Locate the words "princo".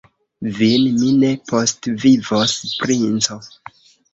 2.85-3.41